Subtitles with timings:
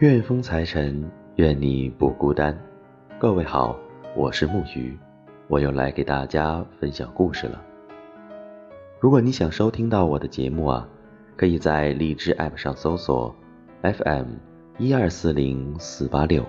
[0.00, 2.58] 愿风财神，愿你不孤单。
[3.18, 3.78] 各位好，
[4.16, 4.98] 我是木鱼，
[5.46, 7.62] 我又来给大家分享故事了。
[8.98, 10.88] 如果你想收听到我的节目啊，
[11.36, 13.36] 可以在荔枝 App 上搜索
[13.82, 14.36] FM
[14.78, 16.46] 一二四零四八六。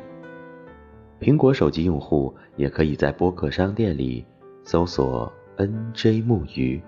[1.20, 4.26] 苹果手机用户也可以在播客商店里
[4.64, 6.82] 搜索 NJ 木鱼，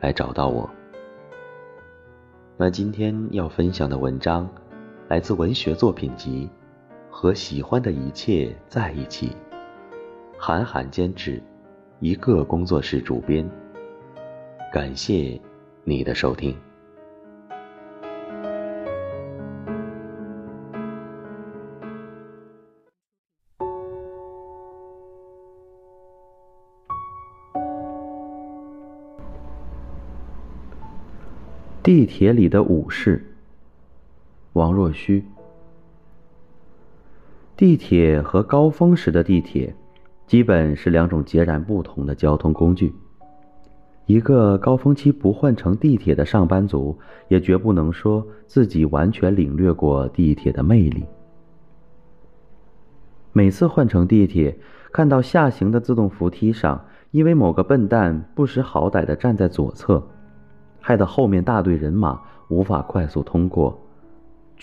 [0.00, 0.68] 来找到我。
[2.56, 4.50] 那今天要分享的文章，
[5.12, 6.48] 来自文学作品集
[7.10, 9.28] 《和喜欢的一切在一起》，
[10.38, 11.38] 韩寒监制，
[12.00, 13.46] 一个工作室主编。
[14.72, 15.38] 感谢
[15.84, 16.56] 你的收听。
[31.82, 33.31] 地铁里的武士，
[34.54, 35.24] 王若虚。
[37.56, 39.74] 地铁和高峰时的地铁，
[40.26, 42.92] 基本是两种截然不同的交通工具。
[44.06, 51.04] 一个高峰期不换乘地铁的上班族，也绝不能说自己完全领略过地铁的魅力。
[53.32, 54.58] 每次换乘地铁，
[54.92, 60.02] 看到下行的自动扶梯上，因为某个笨蛋不识好歹的站在左侧。
[60.80, 63.78] 害得后面大队人马无法快速通过，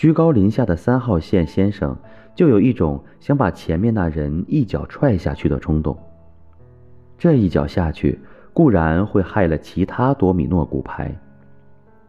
[0.00, 1.94] 居高临下的三号线先生
[2.34, 5.94] 就有一种想把前面那人一脚踹下去的冲动。
[7.18, 8.18] 这一脚下去
[8.54, 11.14] 固然会害了其他多米诺骨牌，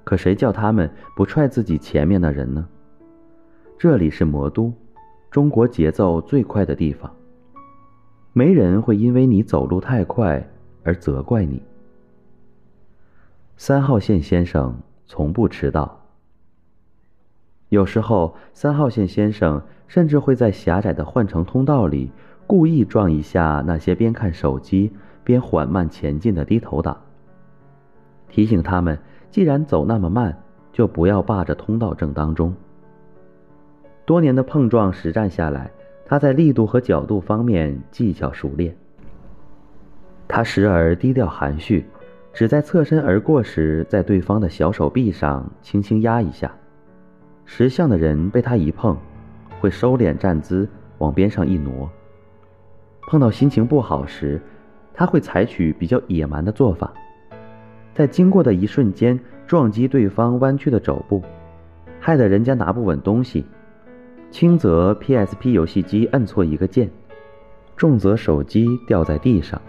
[0.05, 2.65] 可谁叫他们不踹自己前面的人呢？
[3.77, 4.71] 这里是魔都，
[5.29, 7.13] 中国节奏最快的地方，
[8.31, 10.41] 没人会因为你走路太快
[10.85, 11.61] 而责怪你。
[13.57, 16.00] 三号线先生从不迟到。
[17.71, 22.11] 有时候，三号线先生甚至会在狭窄的换乘通道里
[22.45, 24.91] 故意撞一下那些边看手机
[25.23, 26.97] 边缓慢前进的低头党，
[28.27, 28.99] 提醒他们：
[29.29, 30.37] 既然走那么慢，
[30.73, 32.53] 就不要霸着通道正当中。
[34.03, 35.71] 多年的碰撞实战下来，
[36.05, 38.75] 他在力度和角度方面技巧熟练。
[40.27, 41.85] 他时而低调含蓄。
[42.33, 46.49] 只在侧身而过时，在对方的小手臂上轻轻压一下，
[47.45, 48.97] 识相的人被他一碰，
[49.59, 50.67] 会收敛站姿，
[50.99, 51.89] 往边上一挪。
[53.07, 54.39] 碰到心情不好时，
[54.93, 56.93] 他会采取比较野蛮的做法，
[57.93, 61.21] 在经过的一瞬间撞击对方弯曲的肘部，
[61.99, 63.43] 害得人家拿不稳东西；
[64.29, 66.89] 轻则 PSP 游戏机摁错一个键，
[67.75, 69.61] 重则手机掉在地上。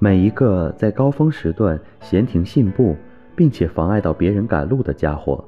[0.00, 2.96] 每一个在高峰时段闲庭信步，
[3.36, 5.44] 并且妨碍到别人赶路的家伙，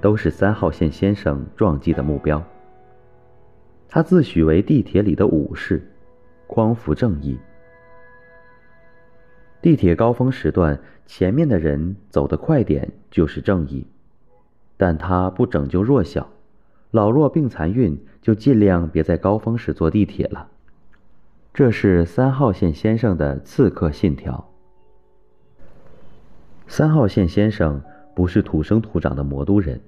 [0.00, 2.42] 都是三号线先生撞击的目标。
[3.88, 5.90] 他自诩为地铁里的武士，
[6.46, 7.38] 匡扶正义。
[9.60, 13.86] 地铁高峰时段，前面的人走得快点就是正义，
[14.76, 16.28] 但他不拯救弱小，
[16.90, 20.48] 老弱病残孕就尽量别在高峰时坐地铁了。
[21.52, 24.48] 这是三号线先生的刺客信条。
[26.68, 27.82] 三号线先生
[28.18, 29.80] 不是土生土长的魔都人，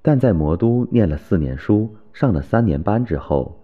[0.00, 3.58] 但在魔都念了四年书、上了三年班之后，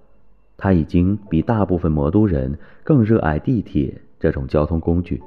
[0.57, 5.23] 他已经比大部分魔都人更热爱地铁这种交通工具。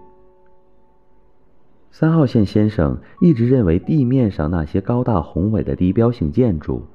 [1.91, 6.85] 三号线先生一直认为地面上那些高大宏伟的地标性建筑，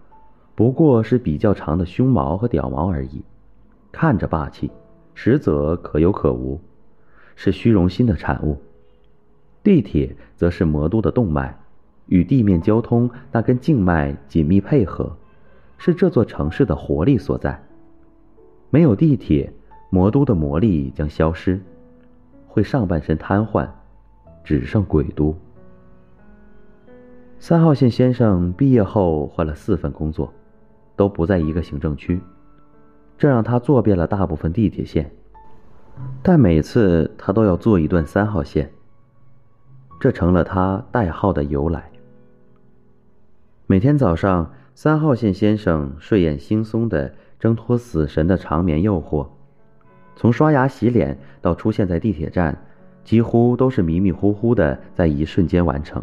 [0.54, 3.24] 不过是比较长的胸毛和屌毛而已，
[3.90, 4.70] 看着霸气。
[5.14, 6.60] 实则可有可无，
[7.34, 8.58] 是虚荣心的产物。
[9.66, 11.52] 地铁则是魔都的动脉，
[12.06, 15.16] 与地面交通那根静脉紧密配合，
[15.76, 17.60] 是这座城市的活力所在。
[18.70, 19.52] 没有地铁，
[19.90, 21.60] 魔都的魔力将消失，
[22.46, 23.68] 会上半身瘫痪，
[24.44, 25.34] 只剩鬼都。
[27.40, 30.32] 三号线先生毕业后换了四份工作，
[30.94, 32.20] 都不在一个行政区。
[33.18, 35.10] 这让他坐遍了大部分地铁线，
[36.22, 38.70] 但每次他都要坐一段三号线。
[39.98, 41.90] 这成了他代号的由来。
[43.66, 49.26] 每天早上，三号线先生睡眼惺忪的挣脱死神的长眠诱惑，
[50.14, 52.56] 从刷牙洗脸到出现在地铁站，
[53.02, 56.02] 几乎都是迷迷糊糊的，在一瞬间完成。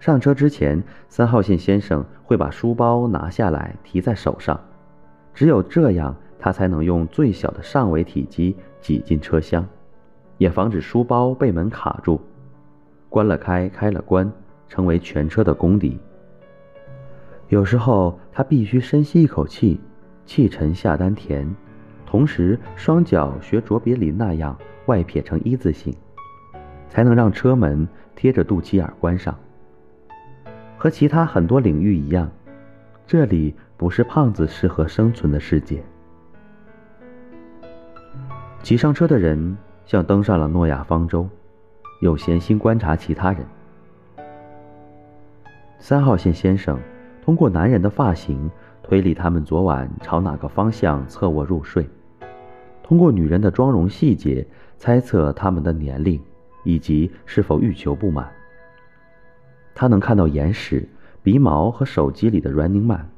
[0.00, 4.60] 上车之前，三号线先生会把书包拿下来提在手上。
[5.32, 9.66] 只有这样，他才能用最小的上围体积挤进车厢，
[10.36, 12.20] 也防止书包被门卡住。
[13.14, 14.28] 关了开，开了关，
[14.66, 15.96] 成为全车的公敌。
[17.46, 19.80] 有时候他必须深吸一口气，
[20.26, 21.48] 气沉下丹田，
[22.04, 25.94] 同时双脚学卓别林那样外撇成一字形，
[26.88, 29.32] 才能让车门贴着肚脐眼关上。
[30.76, 32.28] 和其他很多领域一样，
[33.06, 35.80] 这里不是胖子适合生存的世界。
[38.60, 39.56] 骑上车的人
[39.86, 41.28] 像登上了诺亚方舟，
[42.04, 43.46] 有闲心观察其他人。
[45.78, 46.78] 三号线先生
[47.22, 48.50] 通过男人的发型
[48.82, 51.88] 推理他们昨晚朝哪个方向侧卧入睡，
[52.82, 54.46] 通过女人的妆容细节
[54.76, 56.20] 猜测他们的年龄
[56.62, 58.30] 以及是否欲求不满。
[59.74, 60.86] 他能看到眼屎、
[61.22, 63.08] 鼻毛和手机里的 Running Man，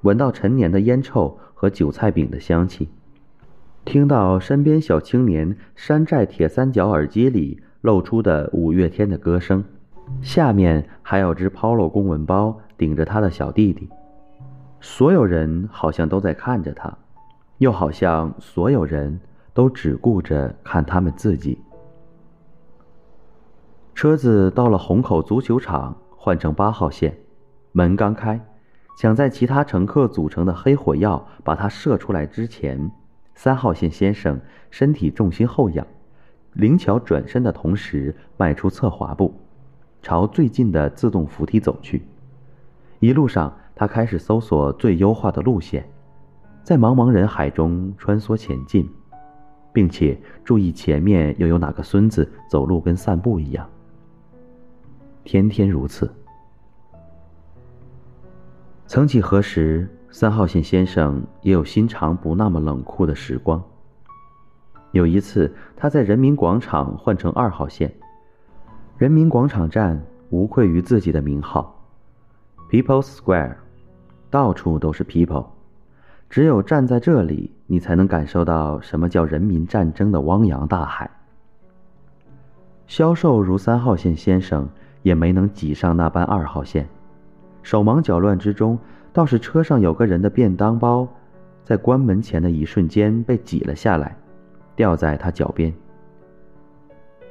[0.00, 2.88] 闻到陈年的烟臭和韭菜饼的香气。
[3.84, 9.64] 听到身边小青年山寨铁三角耳机里露出的五月天的歌声，
[10.20, 13.88] 下面还有只 Polo 公文包顶着他的小弟弟，
[14.80, 16.96] 所有人好像都在看着他，
[17.58, 19.18] 又好像所有人
[19.54, 21.58] 都只顾着看他们自己。
[23.94, 27.16] 车子到了虹口足球场，换成八号线，
[27.72, 28.38] 门刚开，
[28.98, 32.90] 想在其他乘客组成的黑火药把它射出来之前。
[33.34, 34.38] 三号线先生
[34.70, 35.86] 身体重心后仰，
[36.52, 39.34] 灵巧转身的同时迈出侧滑步，
[40.02, 42.02] 朝最近的自动扶梯走去。
[42.98, 45.88] 一路上，他开始搜索最优化的路线，
[46.62, 48.86] 在茫茫人海中穿梭前进，
[49.72, 53.66] 并且注意前面又有哪个孙子走路跟散步一样。
[55.24, 56.12] 天天如此。
[58.86, 59.88] 曾几何时。
[60.12, 63.62] 三号线先生也有心肠不那么冷酷的时光。
[64.90, 67.92] 有一次，他在人民广场换乘二号线。
[68.98, 71.80] 人民广场站无愧于自己的名号
[72.68, 73.54] ，People's Square，
[74.30, 75.46] 到处都是 people。
[76.28, 81.08] 只有站在这里，你才能感受到什么叫人民战争的汪洋大海。
[82.88, 84.68] 销售如三号线先生
[85.02, 86.88] 也没能挤上那班二号线，
[87.62, 88.76] 手忙脚乱之中。
[89.12, 91.06] 倒是车上有个人的便当包，
[91.64, 94.16] 在关门前的一瞬间被挤了下来，
[94.76, 95.72] 掉在他脚边。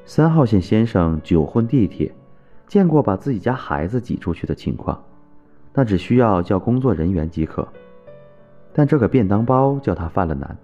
[0.05, 2.13] 三号线先生久混地铁，
[2.67, 5.01] 见过把自己家孩子挤出去的情况，
[5.73, 7.67] 那只需要叫工作人员即可。
[8.73, 10.57] 但这个便当包叫他犯了难。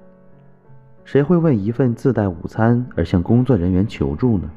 [1.04, 4.50] 谁会为一份自带午餐而向工作人员求助呢？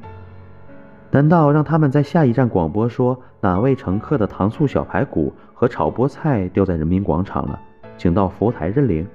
[1.11, 7.59] 难道让他们在下一站广播说哪位乘客的糖醋小排骨和炒菠菜丢在人民广场了，
[7.97, 9.07] 请到服务台认领？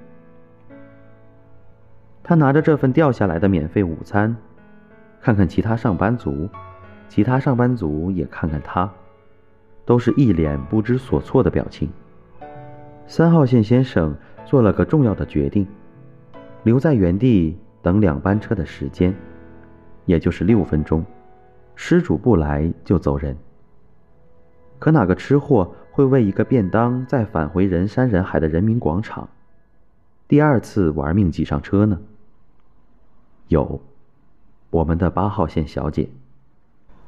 [2.22, 4.34] 他拿着这份掉下来的免费午餐，
[5.20, 6.48] 看看其他上班族，
[7.08, 8.90] 其他上班族也看看他，
[9.84, 11.88] 都是一脸不知所措的表情。
[13.06, 15.66] 三号线先生做了个重要的决定，
[16.64, 19.14] 留在原地等两班车的时间，
[20.06, 21.04] 也就是六分钟。
[21.74, 23.36] 失主不来就走人。
[24.78, 29.28] 可哪个吃货会为一个便当再返回人山人海的人民广场，
[30.28, 32.00] 第二次玩命挤上车呢？
[33.48, 33.80] 有，
[34.70, 36.08] 我们的八号线小姐。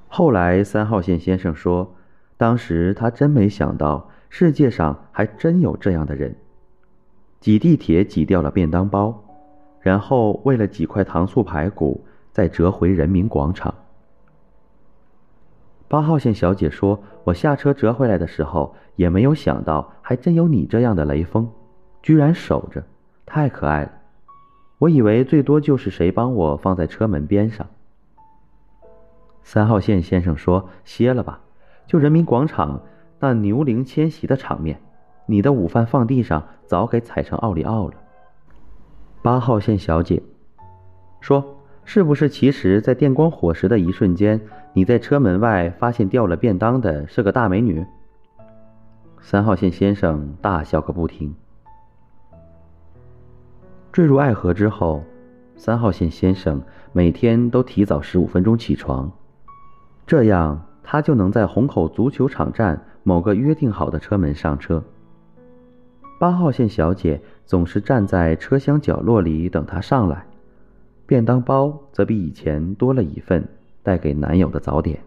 [0.09, 1.95] 后来三号线先生说，
[2.37, 6.37] 当时他真没想到世界上还真有这样的人，
[7.41, 9.25] 挤地铁挤掉了便当包，
[9.81, 13.75] 然后为了几块糖醋排骨再折回人民广场。
[15.89, 21.49] 八号线小姐说：“我下车折回来的时候，也没有想到，还真有你这样的雷锋，
[22.03, 22.83] 居然守着，
[23.25, 23.93] 太可爱了。
[24.79, 27.67] 我以为最多就是谁帮我放在车门边上。”
[29.45, 31.39] 三号线先生说：“歇了吧，
[31.87, 32.81] 就人民广场
[33.21, 34.81] 那牛铃迁徙的场面，
[35.27, 37.95] 你的午饭放地上，早给踩成奥利奥了。”
[39.23, 40.21] 八号线小姐
[41.21, 41.53] 说。
[41.89, 44.41] 是不是其实，在电光火石的一瞬间，
[44.73, 47.87] 你在车门外发现掉了便当的是个大美女？
[49.21, 51.33] 三号线先生大笑个不停。
[53.93, 55.05] 坠入爱河之后，
[55.55, 56.61] 三号线先生
[56.93, 59.11] 每天都提早十五分钟起床，
[60.09, 64.83] 这样他就能在虹口足球场站某个约定好的车门上车。
[66.19, 70.27] 八号线小姐总是站在车厢角落里等他上来。
[71.07, 73.49] 便当包则比以前多了一份
[73.83, 75.01] 带给男友的早点。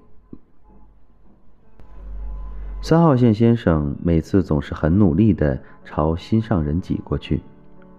[2.82, 7.42] 三号线先生每次总是很努力地朝心上人挤过去，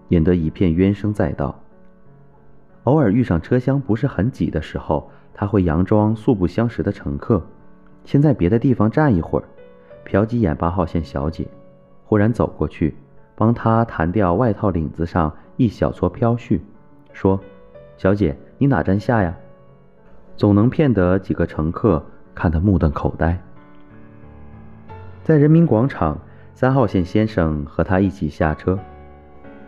[0.09, 1.61] 引得一片冤声载道。
[2.85, 7.47] 偶尔遇上车厢不是很挤的时候，他会佯装素不相识的乘客，
[8.07, 9.45] 先在别的地方站一会儿，
[10.07, 11.47] 瞟几眼八号线小姐，
[12.05, 12.97] 忽然走过去，
[13.37, 16.59] 帮她弹掉外套领子上一小撮飘絮，
[17.13, 17.39] 说
[18.01, 19.37] ：“小姐，你哪站下呀？”
[20.35, 22.03] 总能骗得几个乘客
[22.35, 23.39] 看得目瞪口呆。
[25.23, 26.19] 在人民广场，
[26.55, 28.79] 三号线先生和他一起下车，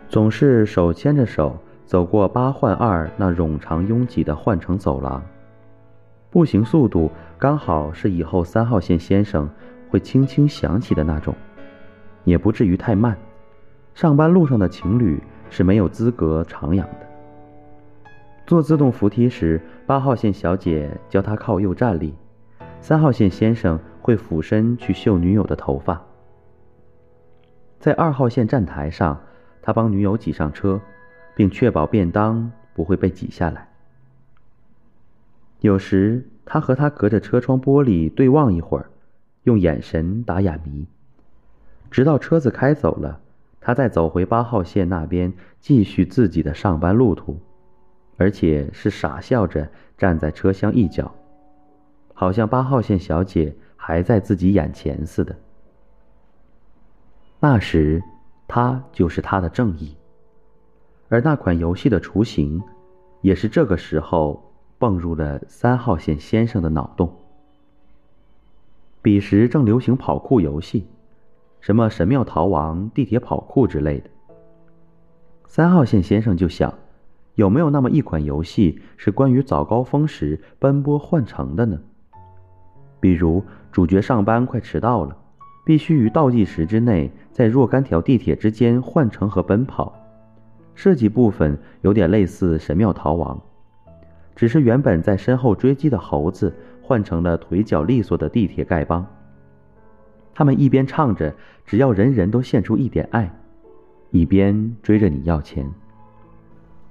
[0.09, 5.21] 总是手牵着手走过八换二那冗长拥挤的换乘走廊。
[6.31, 9.47] 步行速度刚好是以后三号线先生
[9.91, 11.35] 会轻轻想起的那种，
[12.23, 13.15] 也不至于太慢。
[13.93, 15.21] 上班路上的情侣
[15.51, 17.12] 是没有资格徜徉的。
[18.45, 22.13] 坐自动扶梯时，八号线小姐教他靠右站立，
[22.81, 26.01] 三号线先生会俯身去嗅女友的头发。
[27.79, 29.21] 在二号线站台上，
[29.61, 30.79] 他帮女友挤上车，
[31.35, 33.69] 并确保便当不会被挤下来。
[35.61, 38.89] 有时，他和她隔着车窗玻璃对望一会儿，
[39.43, 40.85] 用眼神打哑谜，
[41.89, 43.21] 直到车子开走了，
[43.61, 45.31] 他再走回八号线那边
[45.61, 47.39] 继续自己的上班路途，
[48.17, 51.13] 而且是傻笑着站在车厢一角，
[52.13, 55.35] 好像八号线小姐还在自己眼前似的。
[57.39, 58.01] 那时，
[58.47, 59.95] 他就是他的正义，
[61.09, 62.61] 而那款游戏的雏形，
[63.21, 64.49] 也是这个时候。
[64.79, 67.17] 蹦入了三号线先生的脑洞。
[69.01, 70.85] 彼时正流行跑酷游戏，
[71.61, 74.09] 什么神庙逃亡、地铁跑酷之类的。
[75.47, 76.73] 三号线先生就想，
[77.35, 81.79] 有没有那么一款游戏是关于早高峰时奔波换乘的呢？
[82.99, 85.17] 比如主角上班快迟到了，
[85.65, 89.93] 必须于倒计时之内在若干条地铁之间换乘和奔跑。
[90.75, 93.39] 设计部分有点类似神庙逃亡。
[94.35, 99.05] 只是原本在身后追击的猴子换成了腿脚利索的地铁丐帮。
[100.33, 101.33] 他们一边唱着
[101.65, 103.31] “只要人人都献出一点爱”，
[104.09, 105.69] 一边追着你要钱。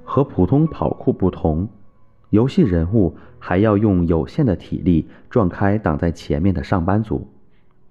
[0.05, 1.69] 和普通跑酷不同，
[2.31, 7.27] 游戏人物还要用有限的体力撞开挡在前面的上班族，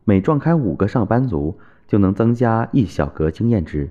[0.04, 3.90] 每撞开五个上班族就能增加一小格经验值。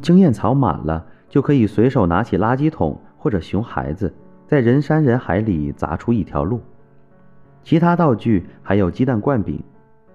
[0.00, 3.00] 经验槽满了，就可以随手拿起垃圾桶。
[3.18, 4.14] 或者熊孩子
[4.46, 6.60] 在人山人海里砸出一条路，
[7.64, 9.60] 其他道具还有鸡蛋灌饼，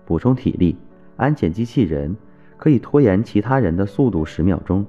[0.05, 0.77] 补充体力；
[1.17, 2.15] 安检机器人
[2.55, 4.85] 可以拖延其他人的速度十秒钟。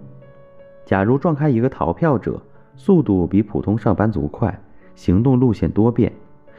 [0.84, 2.40] 假如撞开一个逃票者，
[2.76, 4.58] 速度比普通上班族快，
[4.94, 6.12] 行动路线多变，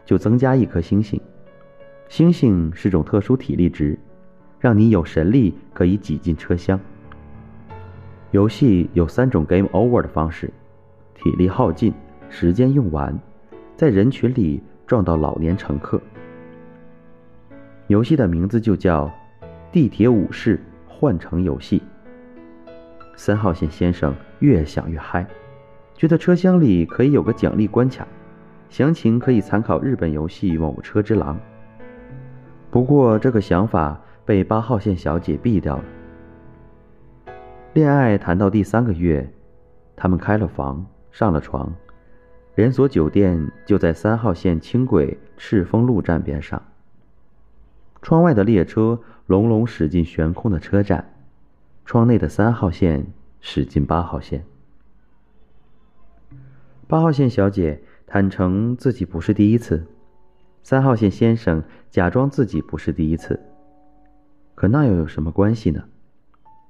[0.06, 1.20] 就增加一颗星星。
[2.08, 3.98] 星星是种特殊体力值，
[4.60, 6.80] 让你有神力可以挤进车厢。
[8.32, 10.52] 游戏有三种 game over 的方式。
[11.16, 11.94] 体力耗尽，
[12.30, 13.18] 时间用完，
[13.76, 16.02] 在人群里撞到老年乘客。
[17.88, 19.08] 游戏的名字就叫
[19.72, 21.80] 《地铁武士换乘游戏》。
[23.16, 25.26] 三号线先生越想越嗨，
[25.96, 28.08] 觉得车厢里可以有个奖励关卡，
[28.70, 31.36] 详情可以参考日本游戏《某车之狼》。
[32.72, 35.84] 不过这个想法被八号线小姐毙掉了。
[37.74, 39.32] 恋爱谈到第三个月，
[39.96, 40.86] 他们开了房。
[41.12, 41.72] 上了床，
[42.56, 46.60] 连锁酒店就在三号线轻轨赤峰路站边上。
[48.02, 51.13] 窗外的列车隆隆驶进悬空的车站，
[51.94, 53.06] 窗内的三号线
[53.40, 54.44] 驶进八号线。
[56.88, 59.86] 八号线小姐坦诚自己不是第一次，
[60.64, 63.40] 三号线先生假装自己不是第一次，
[64.56, 65.84] 可那又有什么关系呢？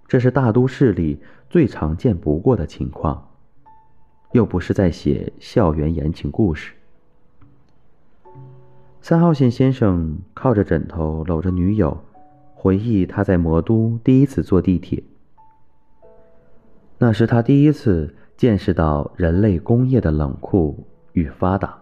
[0.10, 3.30] 这是大都市里最常见不过的情况。
[4.34, 6.74] 又不是在写校园言情故事。
[9.00, 11.98] 三号线先生靠着枕头搂着女友，
[12.53, 15.01] 回忆他在魔都第一次坐地铁。
[17.03, 21.77] 那是他第一次见识到人类工业的冷酷与发达。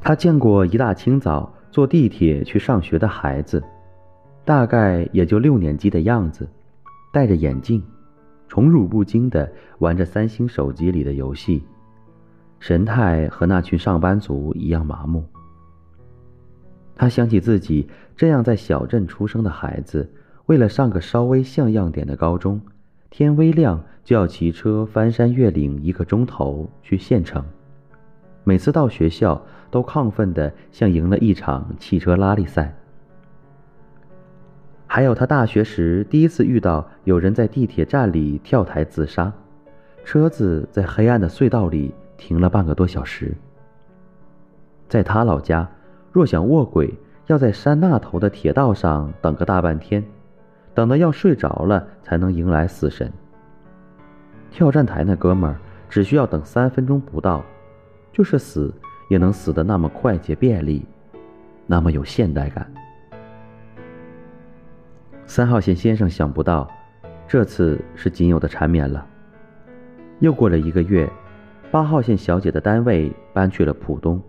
[0.00, 3.60] 他见过一大清早坐地铁去上学的孩子，
[4.44, 6.48] 大概也就六年级的样子，
[7.12, 7.82] 戴着眼镜，
[8.48, 11.62] 宠辱不惊地玩着三星手机里的游戏，
[12.60, 15.24] 神态和那群上班族一样麻木。
[16.94, 20.10] 他想起自己这样在小镇出生的孩子，
[20.46, 22.60] 为了上个稍微像样点的高中，
[23.10, 27.44] 天微亮就要骑车翻山越岭一个钟头去县城。
[28.44, 32.77] 每次到学校都亢奋的像赢了一场汽车拉力赛。
[34.98, 39.32] 还有他大学时第一次遇到有人在地铁站里跳台自杀，
[40.04, 43.32] 车子在黑暗的隧道里停了半个多小时。
[44.88, 45.70] 在他老家，
[46.10, 46.92] 若想卧轨，
[47.28, 50.04] 要在山那头的铁道上等个大半天，
[50.74, 53.08] 等得要睡着了才能迎来死神。
[54.50, 57.44] 跳站台那哥们儿只需要等三分钟不到，
[58.10, 58.74] 就是死
[59.08, 60.84] 也能死得那么快捷便利，
[61.68, 62.68] 那么有现代感。
[65.28, 66.66] 三号线先生想不到，
[67.28, 69.06] 这次是仅有的缠绵了。
[70.20, 71.06] 又过了一个月，
[71.70, 74.20] 八号线小姐的单位搬去了浦东，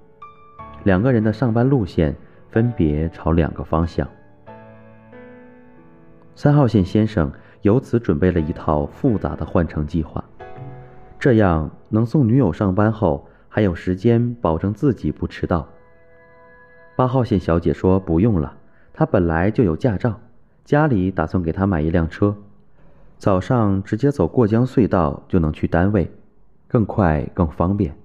[0.84, 2.14] 两个人的上班路线
[2.50, 4.06] 分别朝两个方向。
[6.36, 10.22] 三号线先生由此准备了一套复杂的换乘计划，
[11.18, 15.66] 这样能送女友上班后还有时间保证自己不迟到。
[16.98, 18.54] 八号线小姐说不用了，
[18.92, 20.20] 她本来就有驾照。
[20.70, 22.36] 家里打算给他买一辆车，
[23.18, 26.12] 早上直接走过江隧道就能去单位，
[26.68, 27.98] 更快更方便。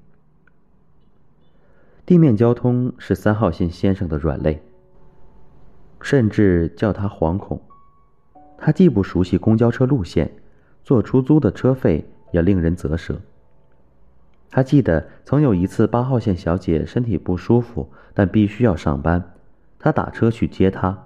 [2.06, 4.62] 地面交通是三号线先生的软肋，
[6.00, 7.60] 甚至叫他惶恐。
[8.56, 10.32] 他既不熟悉公交车路线，
[10.82, 13.20] 坐出租的车费也令人啧舌。
[14.50, 19.34] 他记得曾有一次八号线小姐身体不舒服，但必须要上班，
[19.78, 20.98] 他打车去接她。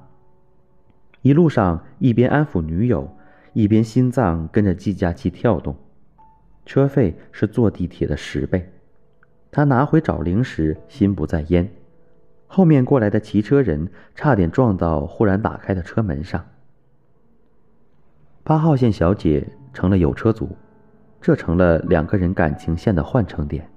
[1.28, 3.06] 一路上一边安抚女友，
[3.52, 5.76] 一边心脏跟着计价器跳动。
[6.64, 8.72] 车费是坐地铁的十倍。
[9.50, 11.70] 他拿回找零时，心不在焉。
[12.46, 16.42] 后面过来的骑车人差点撞到忽然打开的车门上。
[18.42, 20.56] 八号线小姐成了有车族，
[21.20, 23.68] 这成了两个人感情线的换乘点。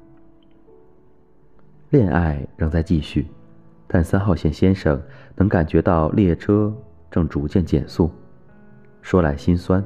[1.90, 3.28] 恋爱仍在继续，
[3.88, 5.02] 但三号线先生
[5.36, 6.74] 能感觉到列车。
[7.12, 8.10] 正逐渐减速，
[9.02, 9.84] 说来心酸，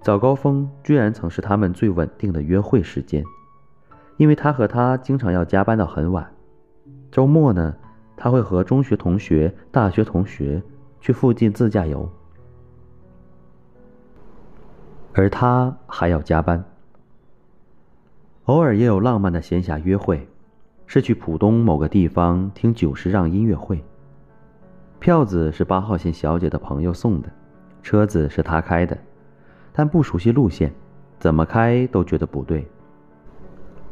[0.00, 3.22] 早高峰居然曾是他们最稳定的约会时间，
[4.16, 6.28] 因为他和她经常要加班到很晚。
[7.12, 7.76] 周末呢，
[8.16, 10.60] 他会和中学同学、大学同学
[11.00, 12.10] 去附近自驾游，
[15.12, 16.64] 而他还要加班。
[18.46, 20.26] 偶尔也有浪漫的闲暇约会，
[20.86, 23.82] 是去浦东某个地方听久石让音乐会。
[25.04, 27.28] 票子是八号线小姐的朋友送的，
[27.82, 28.96] 车子是他开的，
[29.70, 30.72] 但不熟悉路线，
[31.18, 32.66] 怎么开都觉得不对。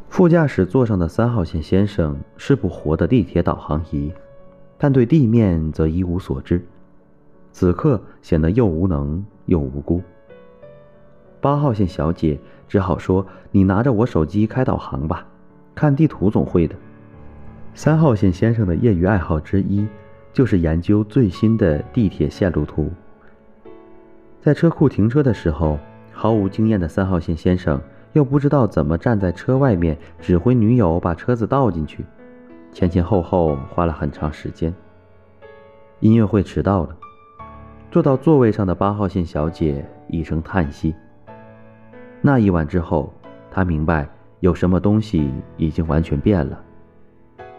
[0.09, 4.11] 副驾驶座上的三号线先生是部活的地铁导航仪，
[4.75, 6.65] 但对地面则一无所知，
[7.51, 10.01] 此刻显得又无能又无辜。
[11.39, 13.23] 八号线小姐只好说
[13.53, 15.27] ：“你拿着我手机开导航吧，
[15.75, 16.75] 看地图总会的。”
[17.75, 19.87] 三号线先生的业余爱好之一。
[20.33, 22.91] 就是研究最新的地铁线路图。
[24.41, 25.79] 在车库停车的时候，
[26.11, 27.79] 毫无经验的三号线先生
[28.11, 32.03] 又不知道怎么站在车外面指挥女友把车子倒进去，
[32.71, 34.73] 前前后后花了很长时间。
[35.99, 36.97] 音乐会迟到了，
[37.91, 40.93] 坐到座位上的八号线小姐一声叹息。
[42.21, 43.13] 那一晚之后，
[43.51, 44.09] 他明白
[44.41, 46.59] 有什么东西已经完全变了，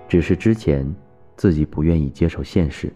[0.08, 0.94] 只是之前。
[1.36, 2.92] 自己不愿意接受现实。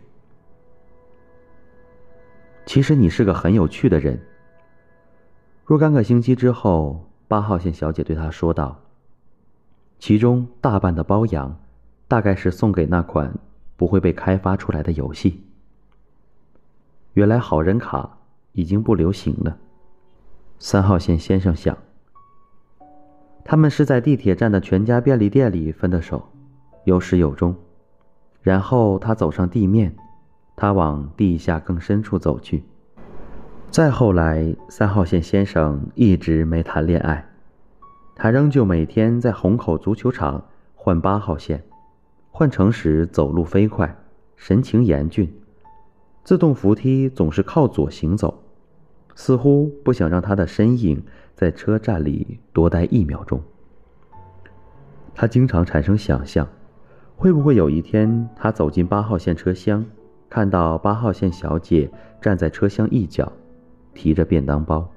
[2.67, 4.21] 其实你是个很有趣的人。
[5.65, 8.81] 若干个星期之后，八号线小姐对他说道
[9.99, 11.59] ：“其中大半的包养，
[12.07, 13.33] 大概是送给那款
[13.77, 15.43] 不会被开发出来的游戏。”
[17.15, 18.19] 原来好人卡
[18.53, 19.57] 已经不流行了。
[20.59, 21.77] 三号线先生想，
[23.45, 26.31] 他们是在地铁站的全家便利店里分的手，
[26.85, 27.55] 有始有终。
[28.41, 29.95] 然后他走上地面，
[30.57, 32.65] 他往地下更深处走去。
[33.71, 37.29] 再后来，三号线先生一直没谈恋爱，
[38.15, 40.43] 他仍旧每天在虹口足球场
[40.75, 41.63] 换八号线，
[42.31, 43.95] 换乘时走路飞快，
[44.37, 45.31] 神情严峻，
[46.25, 48.43] 自动扶梯总是靠左行走，
[49.15, 53.43] 似乎不想让他的身影在车站里多待一秒钟。
[55.15, 56.49] 他经常产生想象。
[57.21, 59.85] 会不会有一天，他走进八号线车厢，
[60.31, 61.91] 看到八号线小姐
[62.23, 63.33] 站在车厢一角，
[63.93, 64.89] 提着便当包？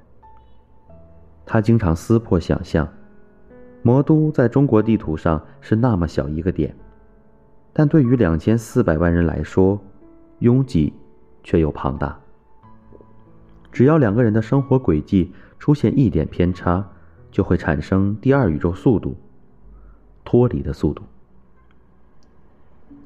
[1.48, 2.88] 他经常撕破想象，
[3.82, 6.76] 魔都在中国地图上是那么小一个点，
[7.74, 9.82] 但对于两千四百万人来说，
[10.40, 10.94] 拥挤
[11.44, 12.16] 却又庞大。
[13.72, 16.88] 只要两个人的生活轨迹出现一点偏差，
[17.32, 19.16] 就会产生第二宇宙速度，
[20.24, 21.02] 脱离的速度。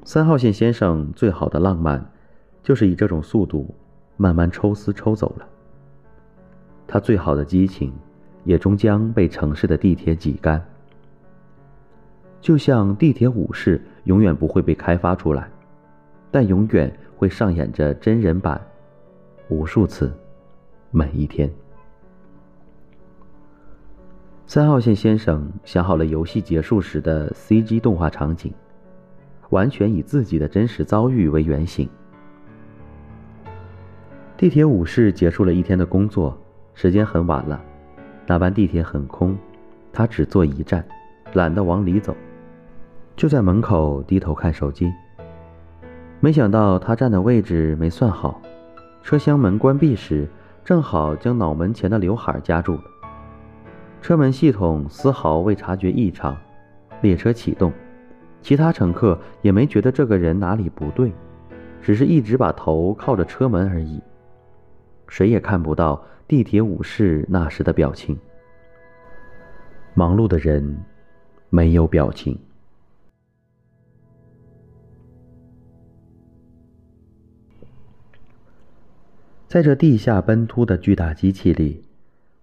[0.06, 2.12] 三号线先生最好的浪漫，
[2.62, 3.74] 就是以这种速度
[4.16, 5.44] 慢慢抽丝抽走了。
[6.86, 7.92] 他最好的激情，
[8.44, 10.64] 也终将被城市的地铁挤干。
[12.40, 15.50] 就像地铁武士永远不会被开发出来，
[16.30, 18.64] 但永远会上演着真人版，
[19.48, 20.12] 无数次，
[20.92, 21.50] 每一天。
[24.46, 28.54] 三号线先生想好了游戏结束时的 CG 动画场景。
[29.50, 31.88] 完全以自己的真实遭遇为原型。
[34.36, 36.36] 地铁武士结束了一天的工作，
[36.74, 37.60] 时间很晚了，
[38.26, 39.36] 那班地铁很空，
[39.92, 40.84] 他只坐一站，
[41.32, 42.14] 懒得往里走，
[43.16, 44.92] 就在门口低头看手机。
[46.20, 48.40] 没想到他站的位置没算好，
[49.02, 50.28] 车厢门关闭时，
[50.64, 52.82] 正好将脑门前的刘海夹住了。
[54.02, 56.36] 车门系统丝毫未察觉异常，
[57.00, 57.72] 列车启动。
[58.46, 61.10] 其他乘客也没觉得这个人哪里不对，
[61.82, 64.00] 只是一直把头靠着车门而已。
[65.08, 68.16] 谁也看不到地铁武士那时的表情。
[69.94, 70.78] 忙碌的人
[71.50, 72.38] 没有表情。
[79.48, 81.82] 在这地下奔突的巨大机器里，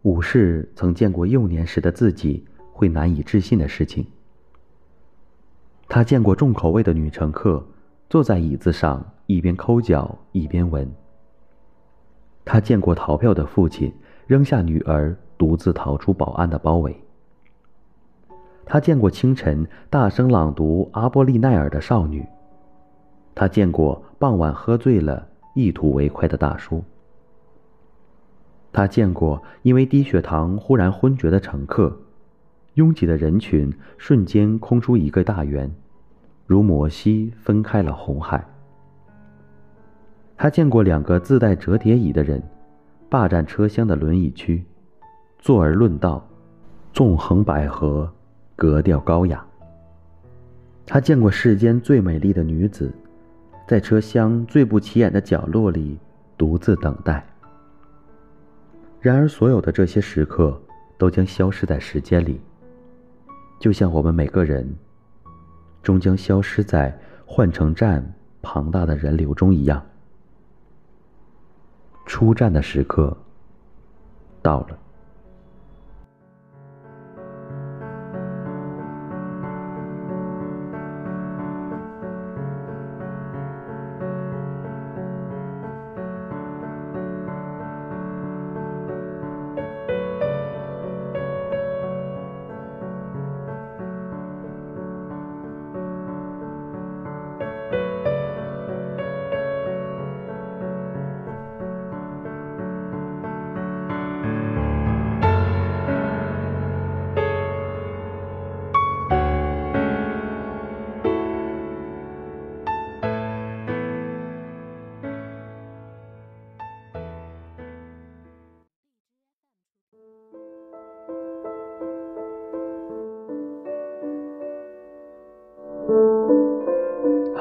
[0.02, 4.06] 武士曾见过幼年时的自己会难以置信的事情。
[5.88, 7.64] 他见过重口味的女乘客
[8.10, 10.90] 坐在椅子上一边抠脚一边闻。
[12.46, 13.94] 他见过逃票的父亲
[14.28, 16.96] 扔下女儿独自逃出保安的包围。
[18.66, 22.26] 他见过清晨大声朗读阿波利奈尔的少女。
[23.36, 26.84] 他见过傍晚喝醉了一图为快的大叔。
[28.72, 31.96] 他见过因为低血糖忽然昏厥的乘客，
[32.76, 35.70] 拥挤的人群瞬间空出一个大圆。
[36.46, 38.46] 如摩西分开了红海。
[40.36, 42.44] 他见过两个自带折叠椅的人，
[43.10, 44.64] 霸占车厢的轮椅区，
[45.40, 46.28] 坐而论道，
[46.92, 48.10] 纵横捭阖，
[48.56, 49.44] 格调高雅。
[50.86, 52.94] 他见过世间最美丽的女子，
[53.66, 55.98] 在车厢最不起眼的角落里
[56.38, 57.26] 独自等待。
[59.00, 60.62] 然而，所有的这些时刻
[60.98, 62.42] 都将消失在时间里，
[63.64, 64.76] 就像我们每个人。
[65.82, 66.94] 终将消失在
[67.26, 69.82] 换乘站庞大的人流中一样。
[72.06, 73.16] 出站的时刻
[74.42, 74.83] 到了。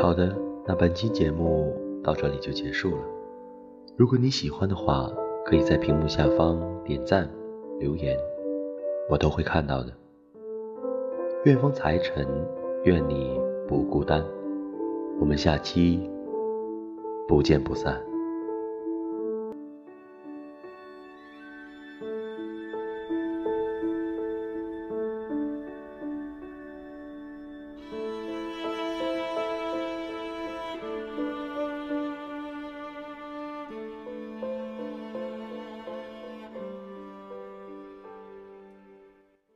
[0.03, 0.37] 好的，
[0.67, 3.03] 那本期节目到这里就结束了。
[3.97, 5.09] 如果你喜欢的话，
[5.45, 7.31] 可以在屏幕下方点赞、
[7.79, 8.19] 留言，
[9.09, 9.93] 我都会看到的。
[11.45, 12.27] 愿风财神，
[12.83, 14.25] 愿你不孤单。
[15.21, 16.11] 我们下期
[17.29, 18.03] 不见不散。